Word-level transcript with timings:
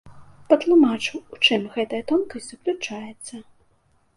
Патлумачу, 0.53 1.21
у 1.35 1.39
чым 1.47 1.67
гэтая 1.75 1.99
тонкасць 2.13 2.49
заключаецца. 2.55 3.35